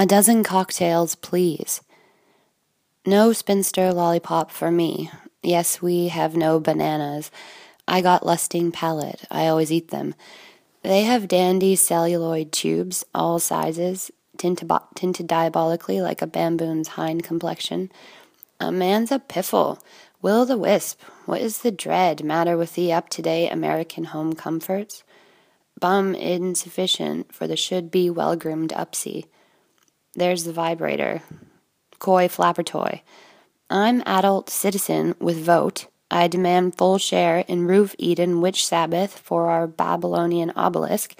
A 0.00 0.06
dozen 0.06 0.42
cocktails, 0.42 1.14
please. 1.14 1.82
No 3.04 3.34
spinster 3.34 3.92
lollipop 3.92 4.50
for 4.50 4.70
me. 4.70 5.10
Yes, 5.42 5.82
we 5.82 6.08
have 6.08 6.34
no 6.34 6.58
bananas. 6.58 7.30
I 7.86 8.00
got 8.00 8.24
lusting 8.24 8.72
palate. 8.72 9.20
I 9.30 9.46
always 9.46 9.70
eat 9.70 9.90
them. 9.90 10.14
They 10.80 11.02
have 11.02 11.28
dandy 11.28 11.76
celluloid 11.76 12.50
tubes, 12.50 13.04
all 13.14 13.38
sizes, 13.38 14.10
tinted, 14.38 14.72
tinted 14.94 15.26
diabolically 15.26 16.00
like 16.00 16.22
a 16.22 16.26
bamboon's 16.26 16.88
hind 16.96 17.22
complexion. 17.22 17.92
A 18.58 18.72
man's 18.72 19.12
a 19.12 19.18
piffle. 19.18 19.82
Will 20.22 20.46
the 20.46 20.56
wisp. 20.56 21.02
What 21.26 21.42
is 21.42 21.58
the 21.58 21.70
dread 21.70 22.24
matter 22.24 22.56
with 22.56 22.74
the 22.74 22.90
up 22.90 23.10
to 23.10 23.20
date 23.20 23.50
American 23.50 24.04
home 24.04 24.32
comforts? 24.32 25.04
Bum 25.78 26.14
insufficient 26.14 27.34
for 27.34 27.46
the 27.46 27.54
should 27.54 27.90
be 27.90 28.08
well 28.08 28.34
groomed 28.34 28.70
upsy. 28.70 29.26
There's 30.14 30.44
the 30.44 30.52
vibrator. 30.52 31.22
Coy 31.98 32.28
flapper 32.28 32.62
toy. 32.62 33.02
I'm 33.68 34.02
adult 34.04 34.50
citizen 34.50 35.14
with 35.20 35.44
vote. 35.44 35.86
I 36.10 36.26
demand 36.26 36.76
full 36.76 36.98
share 36.98 37.44
in 37.46 37.68
roof 37.68 37.94
Eden 37.98 38.40
witch 38.40 38.66
Sabbath 38.66 39.18
for 39.18 39.48
our 39.48 39.68
Babylonian 39.68 40.50
obelisk. 40.56 41.14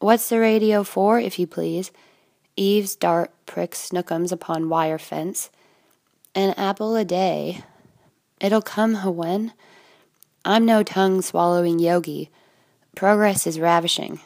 What's 0.00 0.28
the 0.28 0.40
radio 0.40 0.82
for, 0.82 1.20
if 1.20 1.38
you 1.38 1.46
please? 1.46 1.92
Eve's 2.56 2.96
dart 2.96 3.30
pricks 3.46 3.90
snookums 3.90 4.32
upon 4.32 4.68
wire 4.68 4.98
fence. 4.98 5.50
An 6.34 6.52
apple 6.56 6.96
a 6.96 7.04
day. 7.04 7.62
It'll 8.40 8.62
come 8.62 8.94
when? 9.16 9.52
I'm 10.44 10.66
no 10.66 10.82
tongue 10.82 11.22
swallowing 11.22 11.78
yogi. 11.78 12.30
Progress 12.96 13.46
is 13.46 13.60
ravishing. 13.60 14.20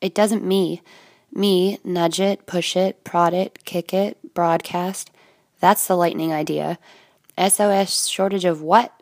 It 0.00 0.14
doesn't 0.14 0.44
me. 0.44 0.80
Me, 1.32 1.78
nudge 1.84 2.20
it, 2.20 2.46
push 2.46 2.76
it, 2.76 3.04
prod 3.04 3.32
it, 3.32 3.64
kick 3.64 3.94
it, 3.94 4.16
broadcast. 4.34 5.10
That's 5.60 5.86
the 5.86 5.96
lightning 5.96 6.32
idea. 6.32 6.78
SOS 7.38 8.08
shortage 8.08 8.44
of 8.44 8.62
what? 8.62 8.92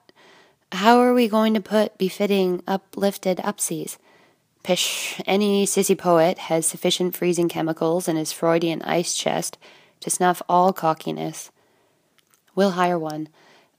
How 0.73 0.99
are 0.99 1.15
we 1.15 1.29
going 1.29 1.55
to 1.55 1.61
put 1.61 1.97
befitting 1.97 2.63
uplifted 2.67 3.39
upsies? 3.39 3.97
Pish, 4.63 5.21
any 5.25 5.65
sissy 5.65 5.97
poet 5.97 6.39
has 6.39 6.67
sufficient 6.67 7.17
freezing 7.17 7.49
chemicals 7.49 8.07
in 8.07 8.17
his 8.17 8.33
Freudian 8.33 8.83
ice 8.83 9.15
chest 9.15 9.57
to 10.01 10.11
snuff 10.11 10.43
all 10.49 10.73
cockiness. 10.73 11.51
We'll 12.55 12.73
hire 12.73 12.99
one. 12.99 13.29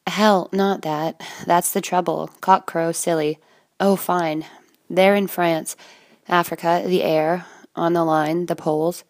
Hell, 0.07 0.49
not 0.51 0.81
that. 0.81 1.21
That's 1.45 1.71
the 1.71 1.81
trouble. 1.81 2.31
Cockcrow, 2.41 2.95
silly. 2.95 3.37
Oh, 3.79 3.95
fine. 3.95 4.45
They're 4.89 5.15
in 5.15 5.27
France, 5.27 5.75
Africa, 6.27 6.83
the 6.85 7.03
air, 7.03 7.45
on 7.79 7.93
the 7.93 8.03
line, 8.03 8.45
the 8.45 8.55
poles. 8.55 9.03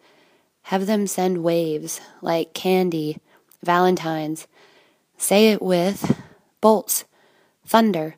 Have 0.64 0.86
them 0.86 1.06
send 1.06 1.42
waves, 1.42 2.00
like 2.22 2.54
candy, 2.54 3.18
valentines. 3.62 4.46
Say 5.18 5.50
it 5.50 5.60
with 5.60 6.16
bolts, 6.60 7.04
thunder, 7.66 8.16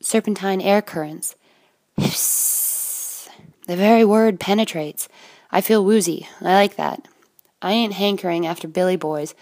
serpentine 0.00 0.60
air 0.60 0.82
currents. 0.82 1.36
The 1.96 3.76
very 3.76 4.04
word 4.04 4.40
penetrates. 4.40 5.08
I 5.50 5.60
feel 5.60 5.84
woozy. 5.84 6.28
I 6.40 6.54
like 6.54 6.76
that. 6.76 7.06
I 7.62 7.72
ain't 7.72 7.94
hankering 7.94 8.46
after 8.46 8.68
Billy 8.68 8.96
boys, 8.96 9.34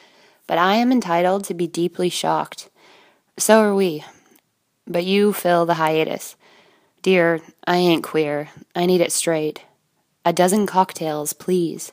but 0.46 0.58
I 0.58 0.76
am 0.76 0.92
entitled 0.92 1.44
to 1.44 1.54
be 1.54 1.66
deeply 1.66 2.08
shocked. 2.08 2.68
So 3.38 3.60
are 3.60 3.74
we. 3.74 4.04
But 4.86 5.04
you 5.04 5.32
fill 5.32 5.66
the 5.66 5.74
hiatus. 5.74 6.36
Dear, 7.00 7.40
I 7.66 7.76
ain't 7.76 8.04
queer. 8.04 8.50
I 8.76 8.86
need 8.86 9.00
it 9.00 9.10
straight. 9.10 9.62
A 10.24 10.32
dozen 10.32 10.68
cocktails, 10.68 11.32
please. 11.32 11.90